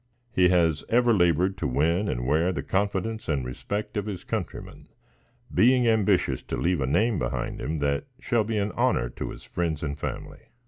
[0.33, 4.87] He has ever labored to win and wear the confidence and respect of his countrymen,
[5.53, 9.43] being ambitious to leave a name behind him that shall be an honor to his
[9.43, 10.41] friends and family.